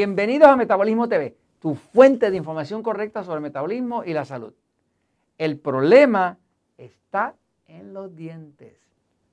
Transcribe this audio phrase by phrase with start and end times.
[0.00, 4.54] Bienvenidos a Metabolismo TV, tu fuente de información correcta sobre el metabolismo y la salud.
[5.36, 6.38] El problema
[6.78, 7.34] está
[7.66, 8.78] en los dientes.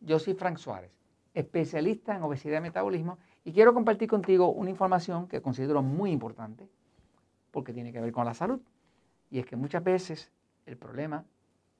[0.00, 0.90] Yo soy Frank Suárez,
[1.32, 6.68] especialista en obesidad y metabolismo, y quiero compartir contigo una información que considero muy importante
[7.52, 8.60] porque tiene que ver con la salud.
[9.30, 10.30] Y es que muchas veces
[10.66, 11.24] el problema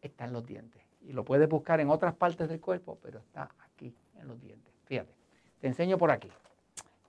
[0.00, 0.80] está en los dientes.
[1.02, 4.72] Y lo puedes buscar en otras partes del cuerpo, pero está aquí, en los dientes.
[4.86, 5.12] Fíjate,
[5.60, 6.30] te enseño por aquí.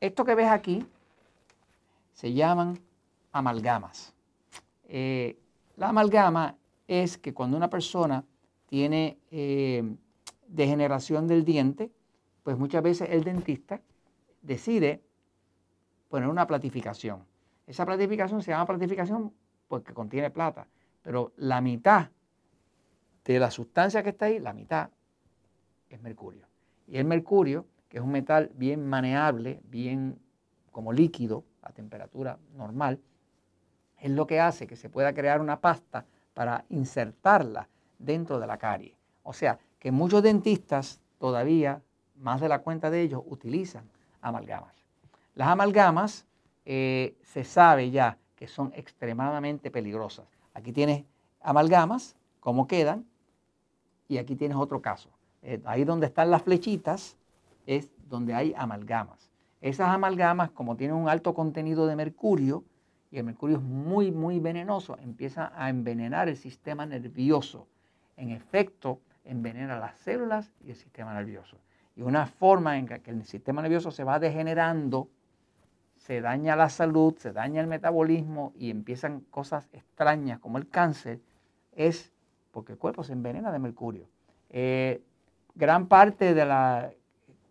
[0.01, 0.85] Esto que ves aquí
[2.21, 2.79] se llaman
[3.31, 4.13] amalgamas.
[4.87, 5.39] Eh,
[5.75, 6.55] la amalgama
[6.87, 8.23] es que cuando una persona
[8.67, 9.95] tiene eh,
[10.47, 11.91] degeneración del diente,
[12.43, 13.81] pues muchas veces el dentista
[14.43, 15.01] decide
[16.09, 17.25] poner una platificación.
[17.65, 19.33] Esa platificación se llama platificación
[19.67, 20.67] porque contiene plata,
[21.01, 22.11] pero la mitad
[23.25, 24.91] de la sustancia que está ahí, la mitad
[25.89, 26.45] es mercurio.
[26.85, 30.19] Y el mercurio, que es un metal bien maneable, bien
[30.71, 32.99] como líquido a temperatura normal,
[33.99, 37.67] es lo que hace que se pueda crear una pasta para insertarla
[37.99, 38.95] dentro de la carie.
[39.23, 41.81] O sea, que muchos dentistas todavía,
[42.15, 43.83] más de la cuenta de ellos, utilizan
[44.21, 44.73] amalgamas.
[45.35, 46.25] Las amalgamas
[46.65, 50.25] eh, se sabe ya que son extremadamente peligrosas.
[50.53, 51.05] Aquí tienes
[51.41, 53.05] amalgamas, cómo quedan,
[54.07, 55.09] y aquí tienes otro caso.
[55.41, 57.17] Eh, ahí donde están las flechitas
[57.65, 59.30] es donde hay amalgamas.
[59.61, 62.63] Esas amalgamas, como tienen un alto contenido de mercurio,
[63.11, 67.67] y el mercurio es muy, muy venenoso, empieza a envenenar el sistema nervioso.
[68.17, 71.57] En efecto, envenena las células y el sistema nervioso.
[71.95, 75.09] Y una forma en que el sistema nervioso se va degenerando,
[75.97, 81.19] se daña la salud, se daña el metabolismo y empiezan cosas extrañas como el cáncer,
[81.73, 82.11] es
[82.51, 84.09] porque el cuerpo se envenena de mercurio.
[84.49, 85.03] Eh,
[85.53, 86.91] gran parte de la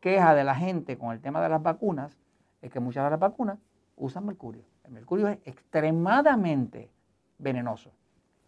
[0.00, 2.18] queja de la gente con el tema de las vacunas
[2.62, 3.58] es que muchas de las vacunas
[3.96, 4.62] usan mercurio.
[4.84, 6.90] El mercurio es extremadamente
[7.38, 7.92] venenoso.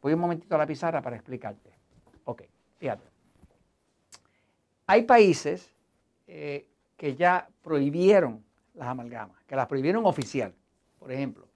[0.01, 1.71] Voy un momentito a la pizarra para explicarte.
[2.25, 2.43] Ok,
[2.79, 3.05] fíjate.
[4.87, 5.73] Hay países
[6.27, 10.55] eh, que ya prohibieron las amalgamas, que las prohibieron oficial.
[10.99, 11.47] Por ejemplo,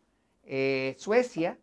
[0.44, 1.58] eh, Suecia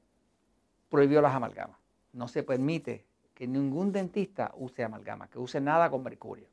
[0.90, 1.78] prohibió las amalgamas.
[2.12, 6.48] No se permite que ningún dentista use amalgama, que use nada con mercurio.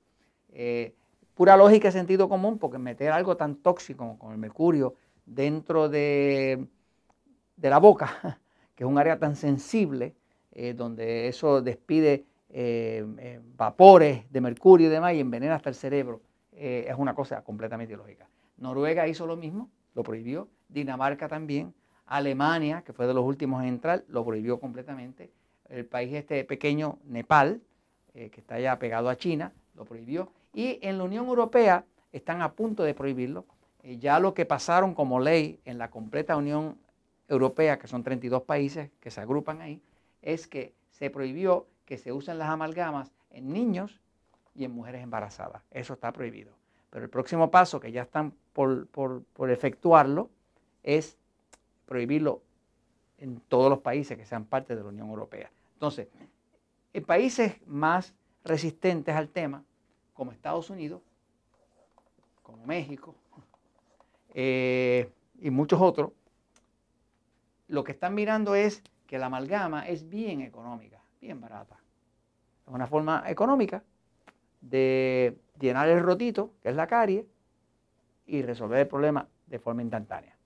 [0.48, 0.94] Eh,
[1.40, 6.66] pura lógica y sentido común, porque meter algo tan tóxico como el mercurio dentro de,
[7.56, 8.38] de la boca,
[8.74, 10.14] que es un área tan sensible,
[10.52, 16.20] eh, donde eso despide eh, vapores de mercurio y demás y envenena hasta el cerebro,
[16.52, 18.28] es una cosa completamente ilógica.
[18.58, 21.72] Noruega hizo lo mismo, lo prohibió, Dinamarca también,
[22.04, 25.30] Alemania, que fue de los últimos en entrar, lo prohibió completamente
[25.70, 27.62] el país este pequeño, Nepal,
[28.12, 30.30] eh, que está ya pegado a China, lo prohibió.
[30.52, 33.44] Y en la Unión Europea están a punto de prohibirlo.
[33.82, 36.78] Eh, ya lo que pasaron como ley en la completa Unión
[37.28, 39.80] Europea, que son 32 países que se agrupan ahí,
[40.22, 44.00] es que se prohibió que se usen las amalgamas en niños
[44.54, 45.62] y en mujeres embarazadas.
[45.70, 46.52] Eso está prohibido.
[46.90, 50.28] Pero el próximo paso, que ya están por, por efectuarlo,
[50.82, 51.16] es
[51.86, 52.42] prohibirlo
[53.18, 55.50] en todos los países que sean parte de la Unión Europea.
[55.74, 56.08] Entonces,
[56.92, 59.62] en países más resistentes al tema,
[60.20, 61.00] como Estados Unidos,
[62.42, 63.14] como México
[64.34, 65.10] eh,
[65.40, 66.10] y muchos otros,
[67.68, 71.78] lo que están mirando es que la amalgama es bien económica, bien barata.
[72.66, 73.82] Es una forma económica
[74.60, 77.26] de llenar el rotito, que es la carie,
[78.26, 80.36] y resolver el problema de forma instantánea.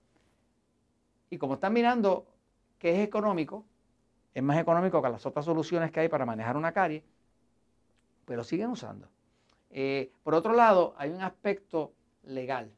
[1.29, 2.25] Y como están mirando
[2.79, 3.65] que es económico,
[4.33, 7.03] es más económico que las otras soluciones que hay para manejar una carie,
[8.25, 9.09] pero siguen usando.
[9.77, 11.91] Eh, por otro lado, hay un aspecto
[12.23, 12.71] legal.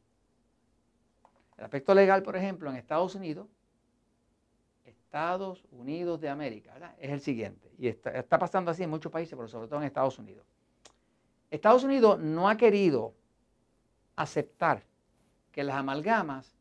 [1.56, 3.46] El aspecto legal, por ejemplo, en Estados Unidos,
[4.84, 7.70] Estados Unidos de América, es el siguiente.
[7.78, 10.44] Y está, está pasando así en muchos países, pero sobre todo en Estados Unidos.
[11.52, 13.14] Estados Unidos no ha querido
[14.16, 14.82] aceptar
[15.52, 16.58] que las amalgamas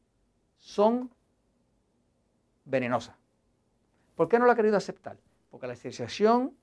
[0.60, 1.10] son
[2.64, 3.16] venenosas.
[4.16, 5.18] ¿Por qué no lo ha querido aceptar?
[5.50, 6.56] Porque la Asociación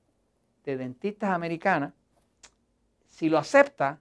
[0.65, 1.93] de Dentistas Americana,
[3.15, 4.01] si lo acepta,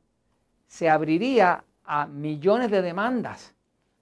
[0.65, 3.53] se abriría a millones de demandas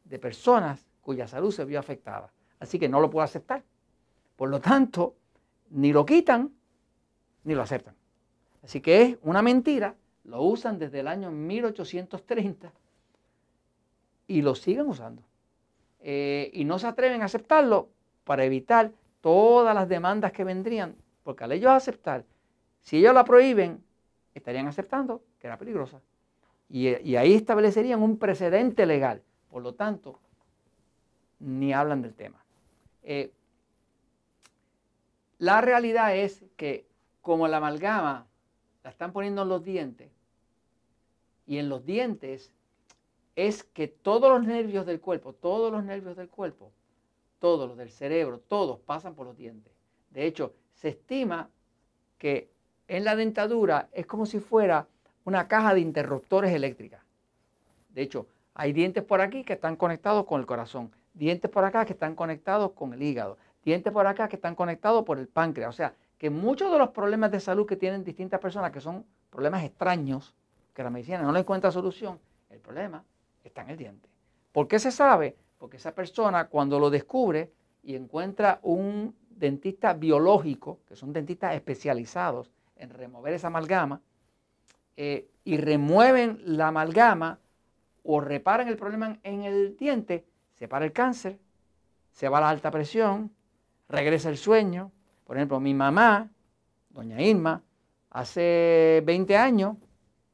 [0.06, 2.32] de personas cuya salud se vio afectada.
[2.62, 3.62] Así que no lo puede aceptar.
[4.38, 5.18] Por lo tanto,
[5.72, 6.54] ni lo quitan
[7.44, 7.94] ni lo aceptan.
[8.64, 12.72] Así que es una mentira, lo usan desde el año 1830
[14.28, 15.24] y lo siguen usando.
[16.00, 17.90] Eh, y no se atreven a aceptarlo
[18.24, 22.24] para evitar todas las demandas que vendrían, porque al ellos aceptar,
[22.80, 23.84] si ellos la prohíben,
[24.34, 26.02] estarían aceptando que era peligrosa.
[26.70, 29.22] Y, ahí establecerían un precedente legal.
[29.50, 30.20] Por lo tanto,
[31.40, 32.44] ni hablan del tema.
[33.04, 33.34] Eh,
[35.38, 36.88] la realidad es que
[37.22, 38.28] como la amalgama
[38.84, 40.12] la están poniendo en los dientes,
[41.46, 42.54] y en los dientes
[43.36, 46.72] es que todos los nervios del cuerpo, todos los nervios del cuerpo,
[47.40, 49.74] todos los del cerebro, todos pasan por los dientes.
[50.12, 51.50] De hecho, se estima
[52.18, 52.51] que
[52.92, 54.86] en la dentadura es como si fuera
[55.24, 57.00] una caja de interruptores eléctricas.
[57.88, 61.86] De hecho, hay dientes por aquí que están conectados con el corazón, dientes por acá
[61.86, 65.70] que están conectados con el hígado, dientes por acá que están conectados por el páncreas.
[65.70, 69.06] O sea, que muchos de los problemas de salud que tienen distintas personas, que son
[69.30, 70.36] problemas extraños,
[70.74, 73.06] que la medicina no le encuentra solución, el problema
[73.42, 74.10] está en el diente.
[74.52, 75.38] ¿Por qué se sabe?
[75.58, 77.54] Porque esa persona cuando lo descubre
[77.84, 84.02] y encuentra un dentista biológico, que son dentistas especializados en remover esa amalgama,
[84.98, 87.40] eh, y remueven la amalgama
[88.04, 90.26] o reparan el problema en el diente,
[90.56, 91.40] se para el cáncer,
[92.12, 93.32] se va la alta presión,
[93.88, 94.92] regresa el sueño.
[95.26, 96.30] Por ejemplo, mi mamá,
[96.90, 97.62] doña Irma,
[98.10, 99.78] hace 20 años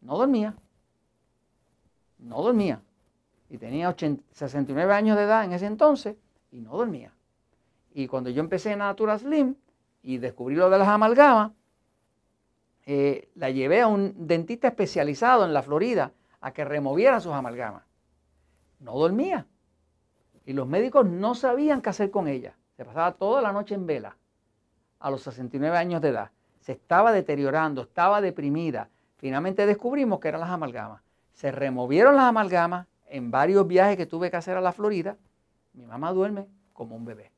[0.01, 0.55] no dormía.
[2.17, 2.81] No dormía.
[3.49, 3.95] Y tenía
[4.31, 6.15] 69 años de edad en ese entonces
[6.51, 7.13] y no dormía.
[7.93, 9.55] Y cuando yo empecé en Natura Slim
[10.01, 11.51] y descubrí lo de las amalgamas,
[12.89, 17.83] eh, la llevé a un dentista especializado en la Florida a que removiera sus amalgamas.
[18.79, 19.45] No dormía.
[20.45, 22.55] Y los médicos no sabían qué hacer con ella.
[22.77, 24.15] Se pasaba toda la noche en vela
[24.99, 26.31] a los 69 años de edad.
[26.61, 28.89] Se estaba deteriorando, estaba deprimida.
[29.17, 31.01] Finalmente descubrimos que eran las amalgamas.
[31.33, 35.17] Se removieron las amalgamas en varios viajes que tuve que hacer a la Florida.
[35.73, 37.33] Mi mamá duerme como un bebé.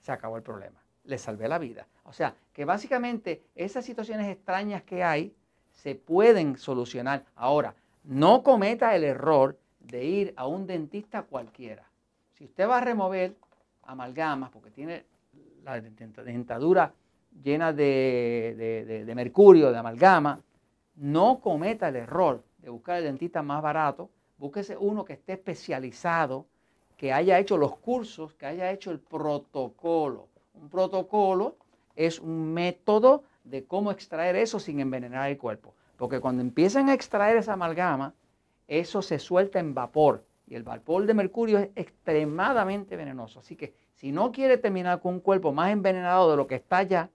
[0.00, 0.82] Se acabó el problema.
[1.08, 1.86] Le salvé la vida.
[2.04, 5.34] O sea, que básicamente esas situaciones extrañas que hay
[5.72, 7.24] se pueden solucionar.
[7.34, 7.74] Ahora,
[8.04, 11.88] no cometa el error de ir a un dentista cualquiera.
[12.34, 13.36] Si usted va a remover
[13.84, 15.06] amalgamas porque tiene
[15.64, 16.92] la dentadura
[17.42, 20.38] llena de, de mercurio, de amalgama,
[20.96, 26.44] no cometa el error de buscar el dentista más barato, búsquese uno que esté especializado,
[26.98, 30.28] que haya hecho los cursos, que haya hecho el protocolo.
[30.60, 31.56] Un protocolo
[31.96, 35.74] es un método de cómo extraer eso sin envenenar el cuerpo.
[35.96, 38.14] Porque cuando empiezan a extraer esa amalgama,
[38.66, 40.24] eso se suelta en vapor.
[40.46, 43.40] Y el vapor de mercurio es extremadamente venenoso.
[43.40, 46.82] Así que si no quiere terminar con un cuerpo más envenenado de lo que está
[46.82, 47.10] ya,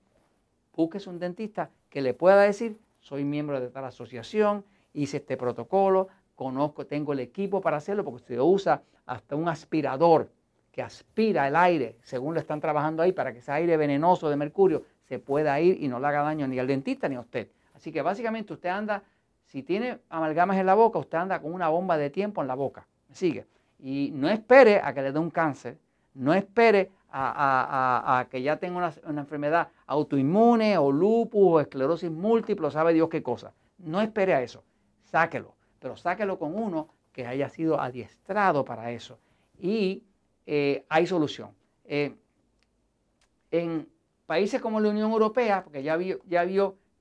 [0.75, 4.63] búsquese un dentista que le pueda decir soy miembro de tal asociación,
[4.93, 10.31] hice este protocolo, conozco, tengo el equipo para hacerlo, porque se usa hasta un aspirador
[10.73, 14.35] que aspira el aire, según lo están trabajando ahí, para que ese aire venenoso de
[14.35, 17.47] mercurio se pueda ir y no le haga daño ni al dentista ni a usted.
[17.75, 19.03] Así que básicamente usted anda,
[19.45, 22.55] si tiene amalgamas en la boca, usted anda con una bomba de tiempo en la
[22.55, 22.87] boca.
[23.11, 23.45] Sigue.
[23.77, 25.77] Y no espere a que le dé un cáncer,
[26.15, 32.93] no espere a, que ya tenga una, enfermedad autoinmune o lupus o esclerosis múltiple, sabe
[32.93, 33.53] Dios qué cosa.
[33.77, 34.63] No espere a eso,
[35.03, 39.19] sáquelo, pero sáquelo con uno que haya sido adiestrado para eso.
[39.59, 40.01] Y
[40.45, 41.51] eh, hay solución.
[41.85, 42.15] Eh,
[43.51, 43.87] en
[44.25, 46.45] países como la Unión Europea, porque ya vio, ya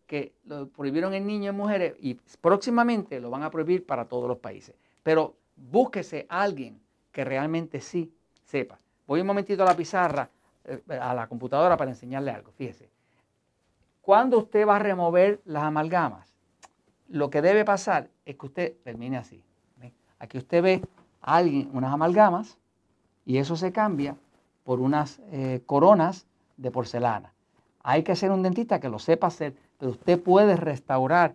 [0.07, 4.29] que lo prohibieron en niños y mujeres y próximamente lo van a prohibir para todos
[4.29, 4.75] los países.
[5.03, 8.13] Pero búsquese a alguien que realmente sí
[8.45, 8.79] sepa.
[9.07, 10.29] Voy un momentito a la pizarra,
[10.65, 12.53] eh, a la computadora para enseñarle algo.
[12.53, 12.91] Fíjese.
[14.03, 16.35] Cuando usted va a remover las amalgamas,
[17.09, 19.43] lo que debe pasar es que usted termine así.
[20.19, 20.83] Aquí usted ve
[21.21, 22.59] a alguien unas amalgamas
[23.25, 24.17] y eso se cambia
[24.65, 26.27] por unas eh, coronas
[26.57, 27.33] de porcelana.
[27.83, 31.35] Hay que ser un dentista que lo sepa hacer, pero usted puede restaurar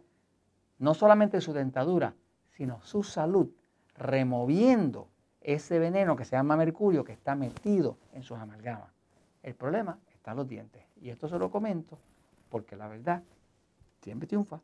[0.80, 2.14] no solamente su dentadura,
[2.52, 3.50] sino su salud,
[3.96, 5.08] removiendo
[5.42, 8.92] ese veneno que se llama mercurio que está metido en sus amalgamas.
[9.44, 10.84] El problema está en los dientes.
[11.02, 11.98] Y esto se lo comento
[12.50, 13.24] porque la verdad
[14.02, 14.60] siempre triunfa.